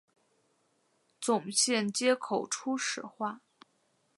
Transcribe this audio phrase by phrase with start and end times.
[1.19, 3.41] 总线接口初始化